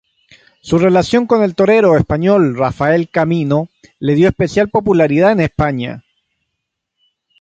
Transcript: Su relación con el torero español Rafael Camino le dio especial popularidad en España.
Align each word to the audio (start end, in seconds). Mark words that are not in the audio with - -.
Su 0.63 0.79
relación 0.79 1.27
con 1.27 1.43
el 1.43 1.53
torero 1.53 1.95
español 1.95 2.57
Rafael 2.57 3.07
Camino 3.07 3.69
le 3.99 4.15
dio 4.15 4.29
especial 4.29 4.67
popularidad 4.67 5.31
en 5.31 5.41
España. 5.41 6.03